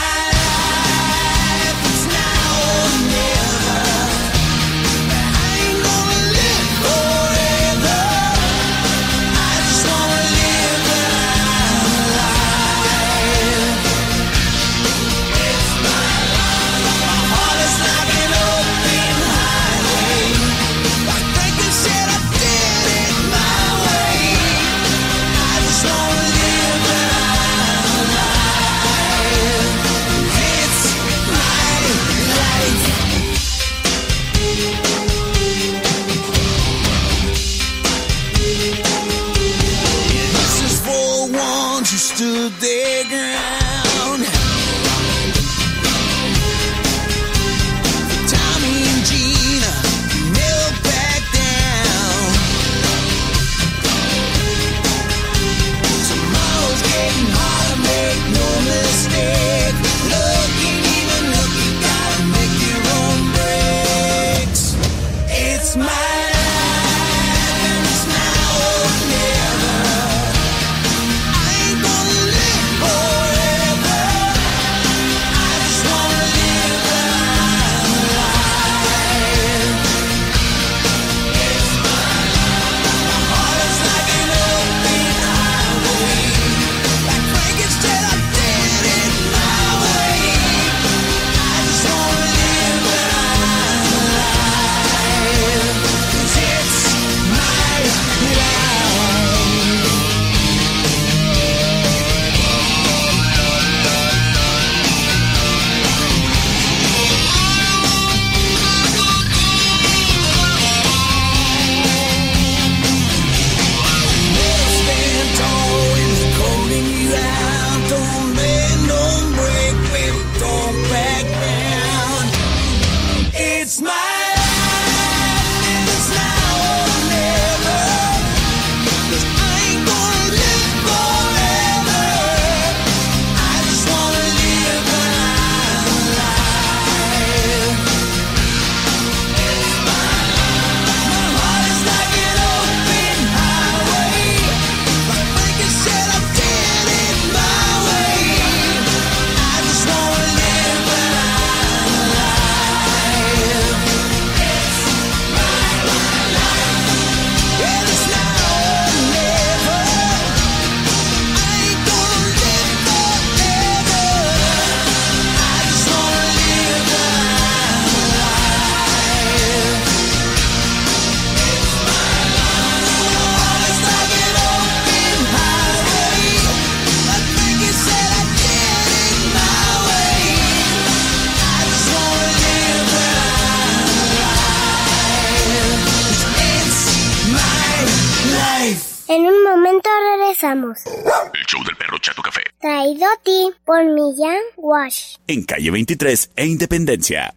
[195.26, 197.34] En calle 23 e Independencia.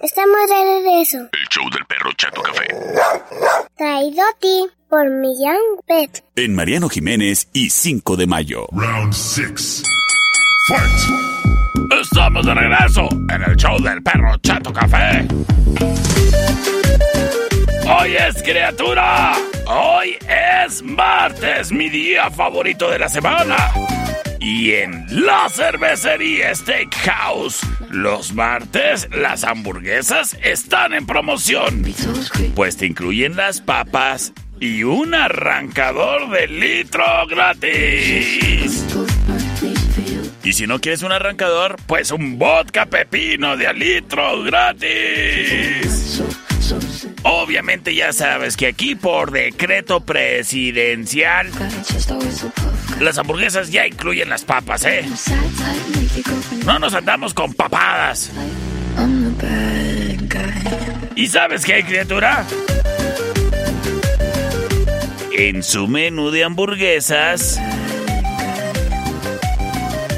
[0.00, 1.18] Estamos de regreso.
[1.32, 2.66] El show del perro Chato Café.
[3.76, 6.24] Traído a ti por Millán Pet.
[6.34, 8.66] En Mariano Jiménez y 5 de mayo.
[8.72, 9.82] Round 6.
[10.66, 12.00] Fight.
[12.02, 15.28] Estamos de regreso en el show del perro Chato Café.
[17.86, 19.34] Hoy es criatura.
[19.68, 20.18] Hoy
[20.66, 23.72] es martes, mi día favorito de la semana.
[24.42, 31.84] Y en la cervecería Steakhouse, los martes las hamburguesas están en promoción.
[32.56, 38.84] Pues te incluyen las papas y un arrancador de litro gratis.
[40.42, 46.20] Y si no quieres un arrancador, pues un vodka pepino de litro gratis.
[47.22, 51.48] Obviamente ya sabes que aquí por decreto presidencial
[53.02, 55.04] las hamburguesas ya incluyen las papas, ¿eh?
[56.64, 58.30] No nos andamos con papadas.
[61.16, 62.44] ¿Y sabes qué, criatura?
[65.32, 67.60] En su menú de hamburguesas...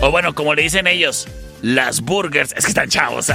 [0.00, 1.26] O bueno, como le dicen ellos,
[1.62, 2.52] las burgers.
[2.54, 3.32] Es que están chavos.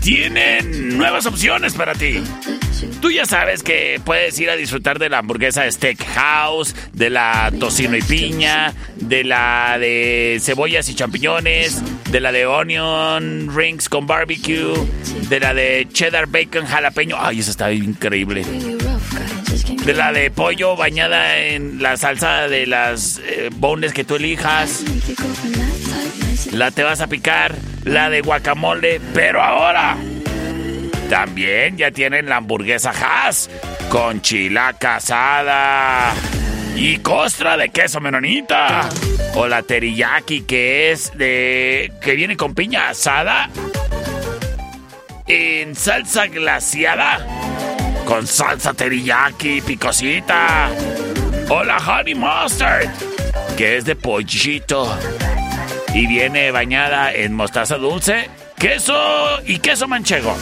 [0.00, 2.20] Tienen nuevas opciones para ti.
[3.00, 7.96] Tú ya sabes que puedes ir a disfrutar de la hamburguesa Steakhouse, de la tocino
[7.96, 14.74] y piña, de la de cebollas y champiñones, de la de onion rings con barbecue,
[15.28, 17.16] de la de cheddar bacon jalapeño.
[17.18, 18.44] Ay, esa está increíble.
[19.84, 24.84] De la de pollo bañada en la salsa de las eh, boneless que tú elijas.
[26.52, 27.54] La te vas a picar,
[27.84, 29.96] la de guacamole, pero ahora
[31.10, 33.50] también ya tienen la hamburguesa Haas
[33.88, 36.14] con chilaca asada
[36.76, 38.88] y costra de queso menonita.
[39.34, 43.50] O la teriyaki que es de que viene con piña asada
[45.26, 47.26] en salsa glaciada
[48.04, 50.70] con salsa teriyaki picosita.
[51.48, 52.88] O la honey mustard
[53.56, 54.96] que es de pollito
[55.92, 60.36] y viene bañada en mostaza dulce, queso y queso manchego.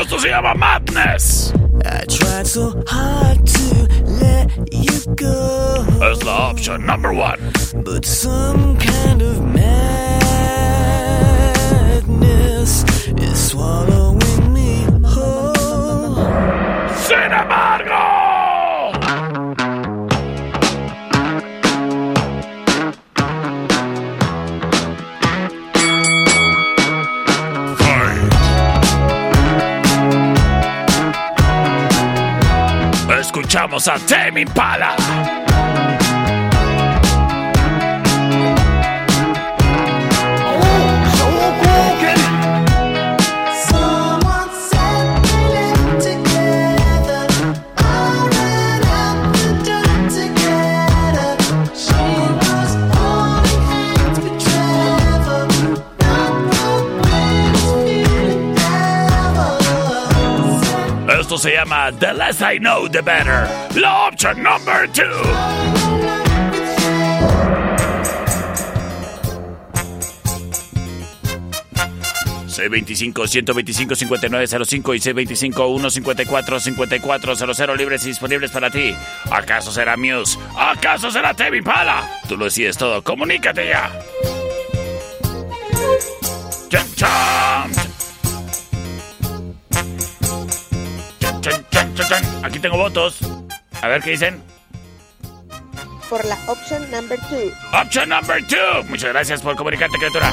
[0.00, 1.52] Esto se llama Madness.
[1.84, 7.38] I tried so hard to let you go, Es la option number one.
[7.84, 9.94] but some kind of madness
[13.18, 16.14] is swallowing me whole.
[16.96, 17.32] Sin
[33.62, 35.41] Escuchamos a Tame Impala.
[61.42, 63.48] Se llama The Less I Know, The Better.
[63.74, 65.02] La option number two.
[72.46, 75.00] C25-125-5905 y
[75.50, 78.94] C25-154-5400 libres y disponibles para ti.
[79.28, 80.38] ¿Acaso será Muse?
[80.56, 82.08] ¿Acaso será Temi Pala?
[82.28, 83.02] Tú lo decides todo.
[83.02, 83.90] Comunícate ya.
[86.68, 87.41] Chan, chan.
[92.42, 93.18] Aquí tengo votos.
[93.80, 94.42] A ver qué dicen.
[96.08, 97.52] Por la opción number 2.
[97.72, 98.88] Option number 2.
[98.88, 100.32] Muchas gracias por comunicarte, criatura.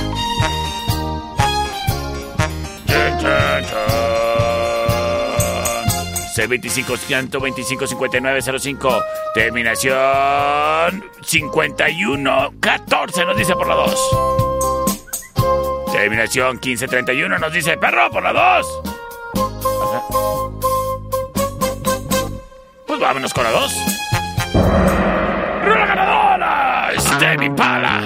[6.35, 9.03] C25-125-5905,
[9.33, 14.09] terminación 51-14 nos dice por la 2.
[15.91, 18.65] Terminación 15-31 nos dice perro por la 2.
[22.99, 23.73] Vámonos con la dos.
[25.63, 26.91] ¡Rola ganadora!
[26.97, 28.01] ¡Stevie Pala!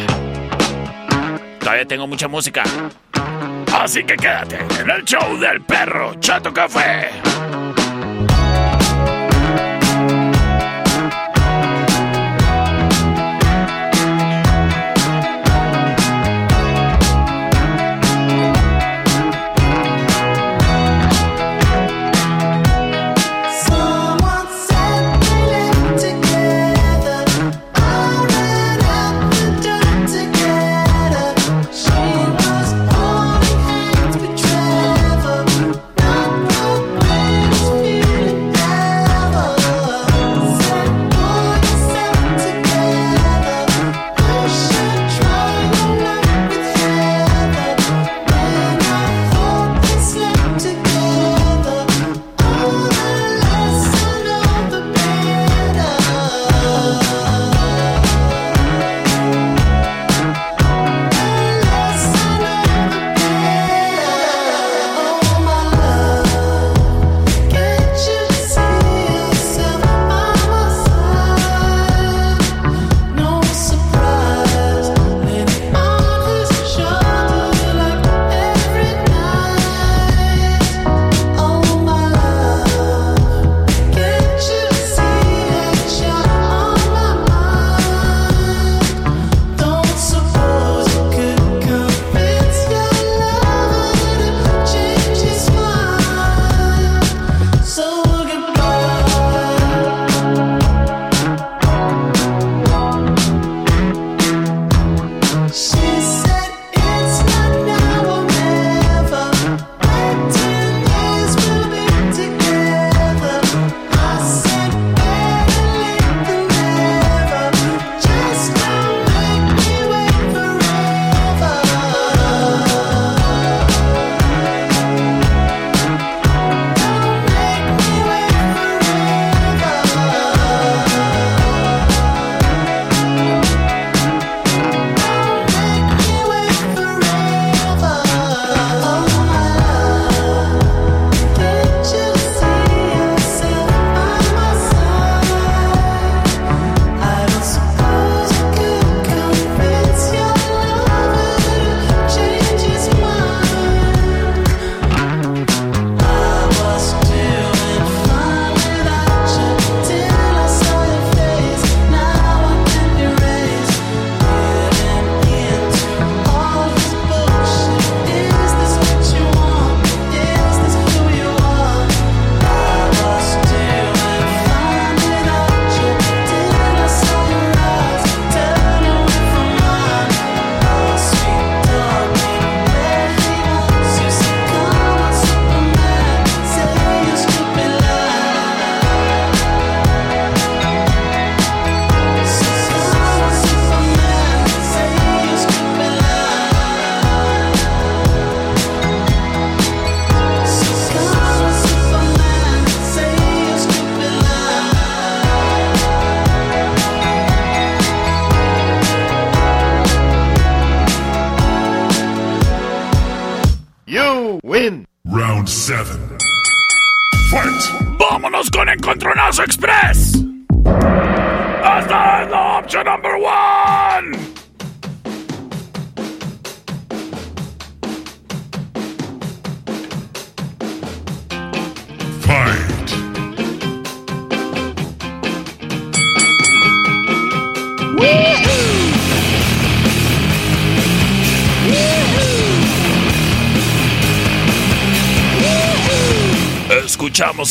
[1.59, 2.63] Todavía tengo mucha música.
[3.73, 7.09] Así que quédate en el show del perro Chato Café.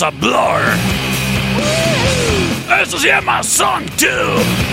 [0.03, 0.61] a Blur.
[2.83, 4.73] Esto se llama Song 2.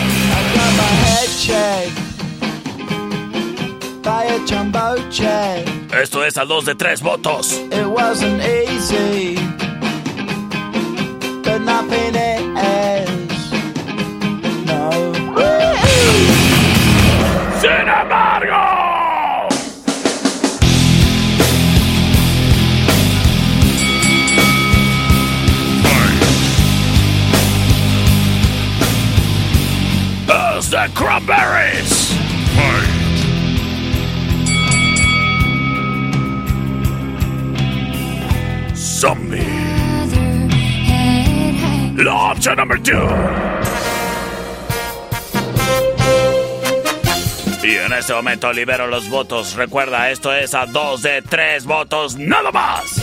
[6.01, 7.53] Esto es a dos de tres votos.
[7.71, 9.35] It wasn't easy,
[11.43, 13.51] but nothing else.
[14.65, 14.89] No.
[17.61, 18.78] Sin embargo.
[30.69, 32.13] The Cranberries.
[38.75, 39.39] Zombie.
[41.95, 42.93] La opción number two.
[47.63, 49.55] Y en este momento libero los votos.
[49.55, 53.01] Recuerda, esto es a dos de tres votos, nada más.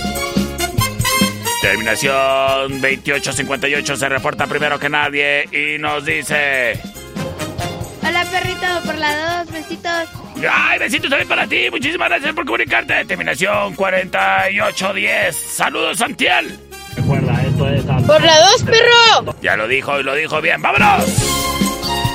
[1.61, 6.96] Terminación 2858 se reporta primero que nadie y nos dice...
[8.19, 10.09] Hola, perrito, por la dos, besitos.
[10.51, 11.69] ¡Ay, besitos también para ti!
[11.71, 13.05] Muchísimas gracias por comunicarte.
[13.05, 15.37] Terminación 4810.
[15.37, 16.59] Saludos, Santiel.
[16.97, 17.85] Recuerda, esto es.
[18.07, 19.37] Por la dos, perro.
[19.43, 20.63] Ya lo dijo y lo dijo bien.
[20.63, 21.05] ¡Vámonos!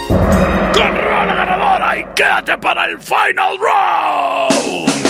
[0.08, 1.96] ¡Con la ganadora!
[2.00, 5.01] ¡Y quédate para el final round!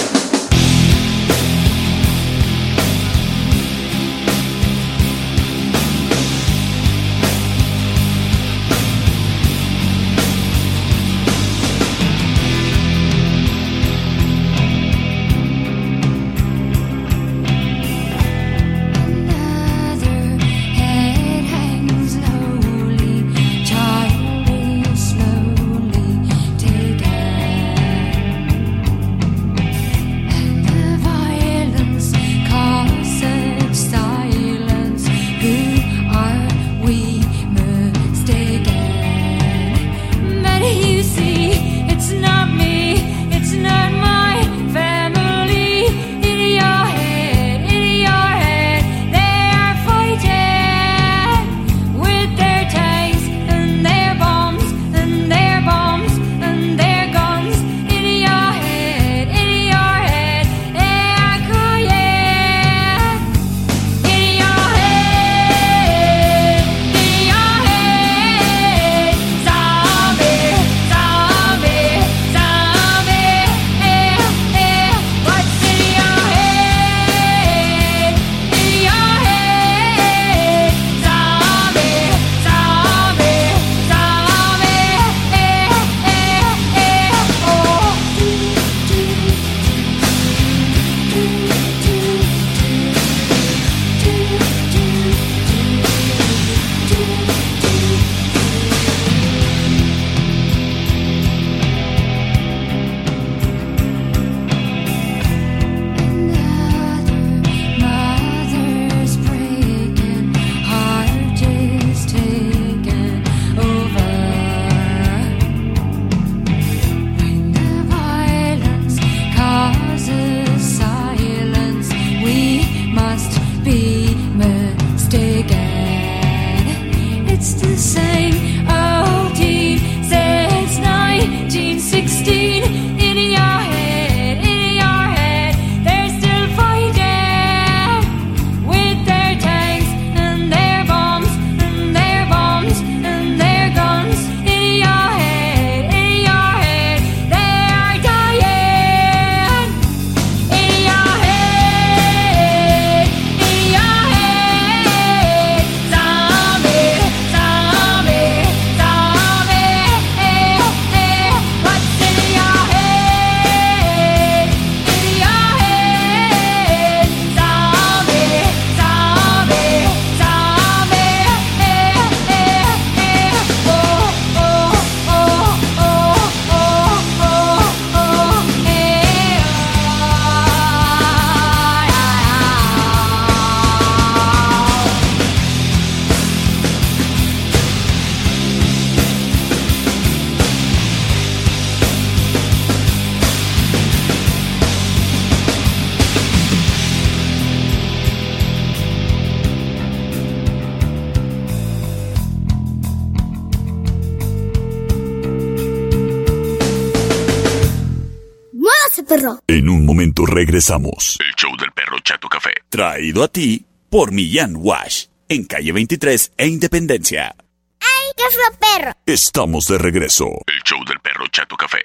[210.61, 211.17] Regresamos.
[211.19, 212.51] El show del perro Chato Café.
[212.69, 217.35] Traído a ti por Millán Wash, en calle 23 e Independencia.
[217.79, 218.91] ¡Ay, qué fue perro!
[219.07, 220.25] Estamos de regreso.
[220.45, 221.79] El show del perro Chato Café.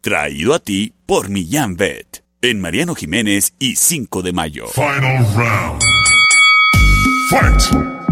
[0.00, 4.68] Traído a ti por Millán Vet, en Mariano Jiménez y 5 de mayo.
[4.68, 5.82] Final round.
[7.28, 8.05] Fight!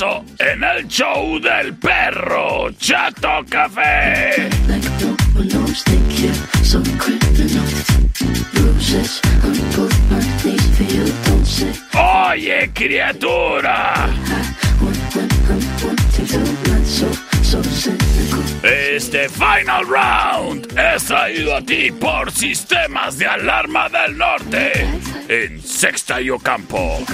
[0.00, 4.48] En el show del perro Chato Café.
[11.94, 14.08] Oye, criatura.
[19.02, 24.70] Este Final Round es traído a ti por Sistemas de Alarma del Norte
[25.26, 27.04] en Sexta y Ocampo.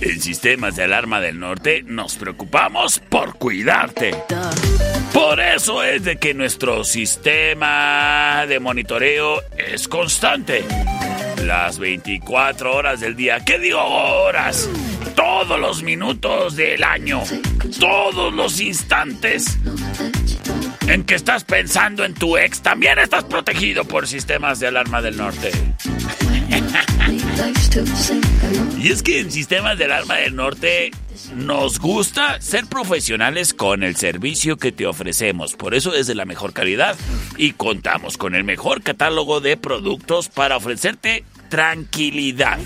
[0.00, 4.10] En Sistemas de Alarma del Norte nos preocupamos por cuidarte.
[5.14, 10.64] Por eso es de que nuestro sistema de monitoreo es constante.
[11.44, 13.38] Las 24 horas del día.
[13.44, 14.68] ¿Qué digo horas?
[15.14, 17.22] Todos los minutos del año.
[17.78, 19.58] Todos los instantes
[20.88, 22.62] en que estás pensando en tu ex.
[22.62, 25.50] También estás protegido por sistemas de alarma del norte.
[28.78, 30.90] Y es que en Sistemas de Alarma del Norte
[31.34, 35.54] nos gusta ser profesionales con el servicio que te ofrecemos.
[35.54, 36.96] Por eso es de la mejor calidad
[37.36, 42.58] y contamos con el mejor catálogo de productos para ofrecerte tranquilidad,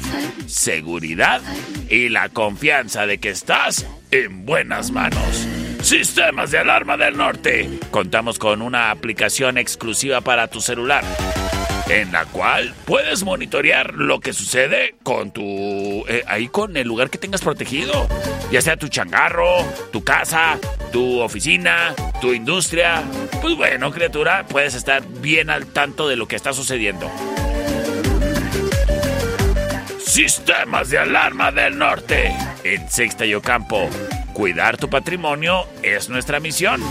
[0.46, 1.42] seguridad
[1.88, 5.46] y la confianza de que estás en buenas manos.
[5.82, 7.68] Sistemas de Alarma del Norte.
[7.90, 11.04] Contamos con una aplicación exclusiva para tu celular
[11.88, 17.10] en la cual puedes monitorear lo que sucede con tu eh, ahí con el lugar
[17.10, 18.08] que tengas protegido,
[18.50, 20.58] ya sea tu changarro, tu casa,
[20.92, 23.02] tu oficina, tu industria.
[23.40, 27.10] Pues bueno, criatura, puedes estar bien al tanto de lo que está sucediendo.
[30.04, 32.34] Sistemas de alarma del norte
[32.64, 33.88] en Sexta y Ocampo.
[34.36, 36.82] Cuidar tu patrimonio es nuestra misión.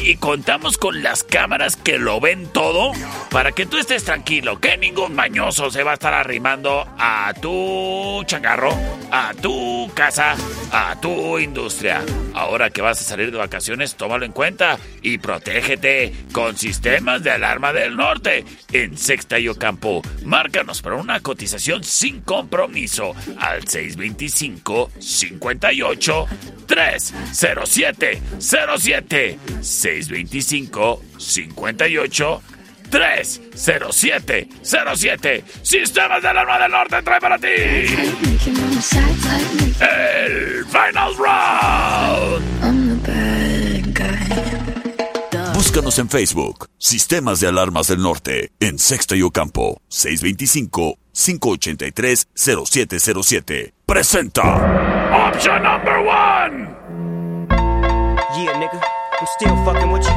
[0.00, 2.90] Y contamos con las cámaras que lo ven todo
[3.30, 8.24] para que tú estés tranquilo, que ningún mañoso se va a estar arrimando a tu
[8.26, 8.76] changarro,
[9.12, 10.34] a tu casa,
[10.72, 12.02] a tu industria.
[12.34, 17.30] Ahora que vas a salir de vacaciones, tómalo en cuenta y protégete con sistemas de
[17.30, 20.02] alarma del norte en Sexta y Ocampo.
[20.24, 26.26] Márcanos para una cotización sin compromiso al 625 58
[26.72, 32.42] 307 07 625 58
[32.88, 37.48] 307 07 Sistemas de Arma del Norte trae para ti
[39.80, 42.42] El Final Round.
[45.54, 53.74] Búscanos en Facebook Sistemas de Alarmas del Norte en Sexto y Ocampo 625 583 0707
[53.84, 54.42] Presenta.
[55.28, 56.31] Option Number 1
[59.34, 60.16] still fucking with you.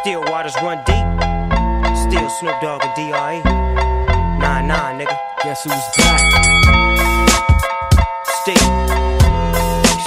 [0.00, 1.06] Still waters run deep.
[1.96, 3.42] Still Snoop Dogg and D.R.E.
[4.40, 5.16] Nah, nah, nigga.
[5.42, 6.20] Guess who's back?
[8.42, 8.68] Still.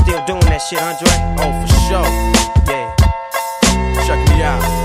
[0.02, 1.14] Still doing that shit, Andre?
[1.40, 2.10] Oh, for sure.
[2.68, 2.96] Yeah.
[4.06, 4.83] Check me out.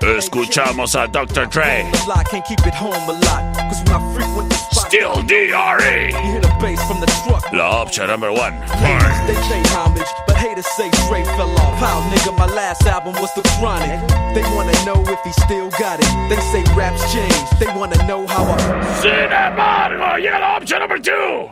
[0.00, 1.46] Escuchamos a Dr.
[1.46, 1.88] Dre.
[2.04, 3.54] A lot, can't keep it home a lot.
[3.56, 6.10] Cause when I frequent the spot, Still DRE.
[6.10, 7.42] you hear the bass from the truck.
[7.52, 8.52] La option number one.
[8.82, 11.78] Haters, they pay homage, but haters say Dre fell off.
[11.78, 14.00] How, nigga, my last album was The Chronic.
[14.34, 16.10] They wanna know if he still got it.
[16.28, 17.34] They say raps change.
[17.58, 18.58] They wanna know how I.
[19.00, 21.48] Sin embargo, llega la option number two.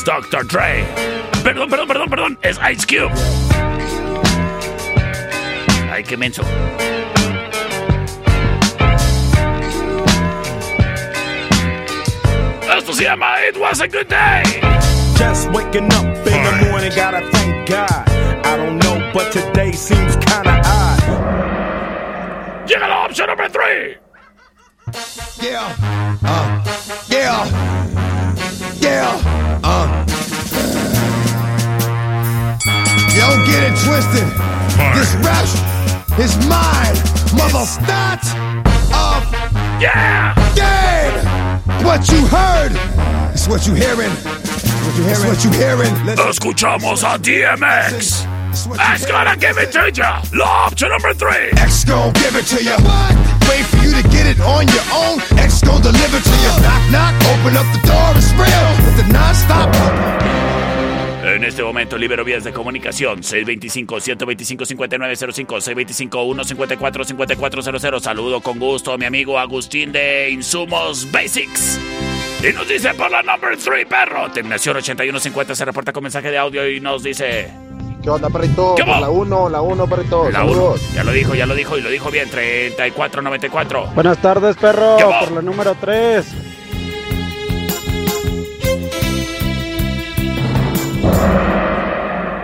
[0.00, 0.46] Es Dr.
[0.46, 0.86] Dre.
[1.44, 2.38] Perdón, perdón, perdón, perdón.
[2.40, 3.12] Es Ice Cube.
[5.92, 6.42] Ay, qué menso.
[12.78, 14.42] Esto se llama It Was a Good Day.
[15.18, 18.08] Just waking up in the morning, gotta thank God.
[18.46, 21.02] I don't know, but today seems kinda odd.
[22.66, 23.98] Llega la option number three.
[25.42, 25.76] Yeah.
[26.24, 26.64] Uh.
[27.10, 27.44] Yeah.
[28.80, 29.39] Yeah.
[29.62, 30.04] Uh.
[33.14, 34.26] Yo, get it twisted.
[34.94, 35.44] This rap
[36.18, 36.96] is mine,
[37.36, 38.24] mother not
[38.92, 39.22] of
[39.80, 40.34] yeah.
[40.54, 41.84] game.
[41.84, 42.72] What you heard
[43.34, 44.10] is what you hearing.
[44.10, 45.28] What you hearing?
[45.28, 45.94] what you hearing.
[46.16, 48.26] Escuchamos a DMX.
[48.78, 50.22] X gonna give it to ya.
[50.34, 51.50] La option number three.
[51.56, 52.76] X gon' give it to you.
[53.48, 55.20] Wait for you to get it on your own.
[55.38, 56.50] X gon' deliver to you.
[56.62, 58.76] Knock, knock, open up the door, it's real.
[58.86, 59.74] With the non-stop.
[61.22, 69.38] En este momento libero vías de comunicación 625-125-5905 625-154-5400 Saludo con gusto a mi amigo
[69.38, 71.78] Agustín de Insumos Basics
[72.42, 76.38] Y nos dice por la number 3 perro Terminación 8150 se reporta con mensaje de
[76.38, 77.50] audio y nos dice
[78.02, 78.74] ¿Qué onda, perrito?
[78.76, 80.30] ¿Qué la 1, la 1, perrito.
[80.30, 80.52] La uno.
[80.52, 80.92] Saludos.
[80.94, 82.30] Ya lo dijo, ya lo dijo y lo dijo bien.
[82.30, 83.88] 3494.
[83.94, 84.96] Buenas tardes, perro.
[84.96, 86.26] Por la número 3.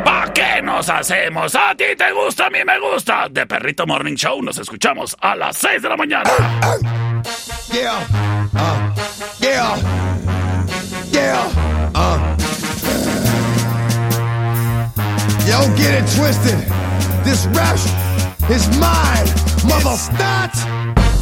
[0.05, 1.55] ¿Pa' qué nos hacemos?
[1.55, 3.29] A ti te gusta, a mí me gusta.
[3.31, 6.31] De Perrito Morning Show nos escuchamos a las 6 de la mañana.
[7.73, 7.99] Yeah.
[8.53, 9.41] Uh.
[9.41, 9.77] Yeah.
[11.11, 11.49] Yeah.
[11.95, 12.36] Uh.
[15.47, 16.59] Yo, get it twisted.
[17.23, 17.79] This rap
[18.51, 19.27] is mine,
[19.65, 19.95] mother.
[19.95, 20.51] It's not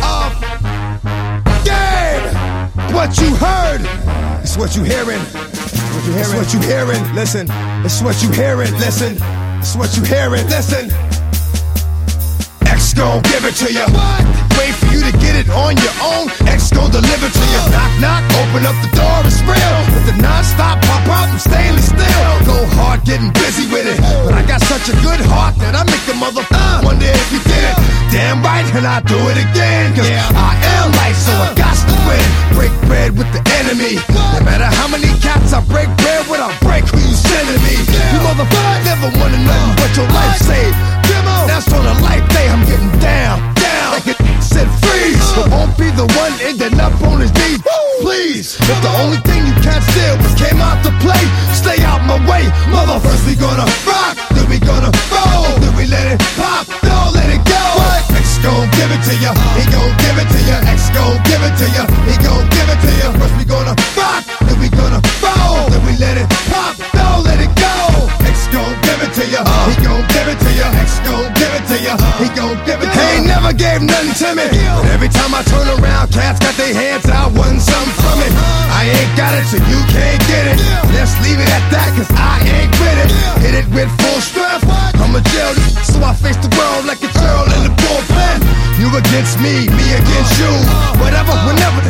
[0.00, 0.24] a
[1.62, 2.94] game.
[2.94, 3.82] What you heard
[4.42, 5.20] is what you hearing.
[5.20, 6.20] What you hearing?
[6.20, 7.14] It's what you hearing.
[7.14, 7.48] Listen.
[7.84, 8.72] It's what you hearing.
[8.78, 9.18] Listen.
[9.58, 10.46] It's what you hearing.
[10.48, 10.90] Listen.
[12.66, 14.43] X gon' give it to you.
[14.58, 16.30] Wait for you to get it on your own.
[16.46, 17.60] X gon' deliver to you.
[17.70, 19.74] Knock, knock, open up the door, it's real.
[19.92, 22.24] With the non-stop pop out, I'm stainless steel.
[22.46, 23.98] Go hard, getting busy with it.
[24.24, 27.28] But I got such a good heart that I make the mother uh, wonder if
[27.32, 27.76] you did it.
[28.14, 29.94] Damn right, and I do it again.
[29.94, 32.24] Cause I am light, so I got to win.
[32.54, 33.98] Break bread with the enemy.
[34.38, 37.74] No matter how many cats I break bread with, I break who you sending me.
[38.14, 40.78] You motherfucker never wanted nothing but your life saved.
[41.50, 43.38] That's on a life day, I'm getting down,
[44.54, 47.58] said freeze, but won't be the one ending up on his knees.
[47.98, 52.06] Please, if the only thing you can't steal was came out to play, stay out
[52.06, 52.46] my way.
[52.70, 57.12] Mother, first we gonna rock, then we gonna roll, then we let it pop, don't
[57.18, 57.64] let it go.
[58.14, 60.56] X gon' give it to ya, he gon' give it to ya.
[60.70, 62.33] X gon' give it to ya, he gon'
[73.78, 74.46] gave nothing to me,
[74.78, 78.30] but every time I turn around, cats got their hands out, wanting something from it.
[78.70, 80.58] I ain't got it, so you can't get it.
[80.94, 83.10] Let's leave it at that, cause I ain't with it.
[83.42, 84.62] Hit it with full strength.
[85.02, 85.52] I'm a jail,
[88.96, 90.52] against me, me against you.
[91.02, 91.80] Whatever, whenever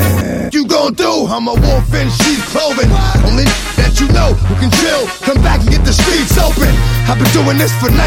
[0.53, 2.89] you gon' do, I'm a wolf in sheep's clothing.
[3.29, 3.45] Only
[3.77, 5.05] that you know who can chill.
[5.21, 6.71] Come back and get the streets open.
[7.05, 8.01] I've been doing this for 19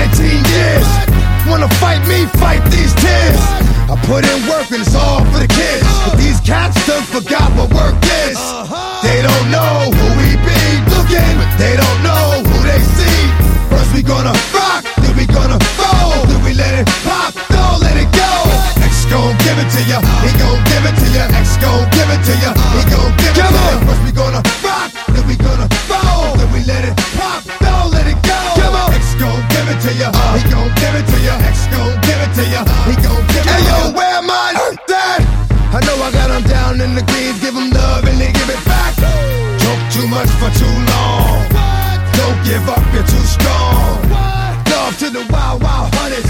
[0.50, 0.88] years.
[1.46, 2.26] Wanna fight me?
[2.42, 3.40] Fight these tears.
[3.88, 5.86] I put in work and it's all for the kids.
[6.10, 7.96] But these cats done forgot what work
[8.26, 8.40] is.
[9.06, 13.20] They don't know who we be looking, but they don't know who they see.
[13.70, 14.34] First we gonna
[19.58, 21.24] give it to ya, he gon' give it to ya.
[21.34, 23.80] X gon' give it to ya, he gon' give it to ya.
[23.90, 28.06] First we gonna rock, then we gonna roll, then we let it pop, don't let
[28.06, 28.38] it go.
[28.94, 31.34] X gon' give it to ya, he gon' give it to ya.
[31.42, 33.58] X gon' give it to ya, he gon' give it to ya.
[33.58, 34.54] Hey yo, where my
[34.86, 35.26] dad?
[35.74, 38.50] I know I got 'em down in the greens, give 'em love and they give
[38.50, 38.94] it back.
[39.62, 41.42] Joke too much for too long.
[42.14, 43.98] Don't give up, you're too strong.
[44.70, 46.27] Love to the wild, wild hunters.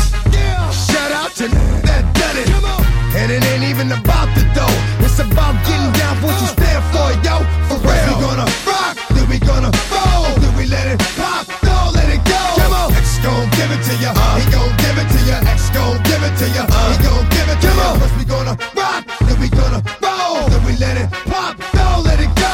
[3.28, 4.78] And it ain't even about the dough.
[5.04, 7.44] It's about getting down for what you stand for, yo.
[7.68, 8.08] For real.
[8.08, 12.24] We gonna rock, then we gonna roll, then we let it pop, don't let it
[12.24, 12.40] go.
[12.56, 12.96] Come on.
[12.96, 14.16] X gon' give it to ya.
[14.40, 15.38] He gon' give it to ya.
[15.44, 16.64] X gon' give it to ya.
[16.72, 17.88] He gon' give it to ya.
[18.00, 22.24] First we gonna rock, then we gonna roll, then we let it pop, don't let
[22.24, 22.54] it go.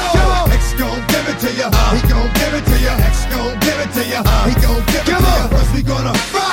[0.58, 1.70] X gon' give it to ya.
[1.94, 2.94] He gon' give it to ya.
[3.14, 4.26] X gon' give it to ya.
[4.50, 5.54] He gon' give it to ya.
[5.54, 6.53] First we gonna rock,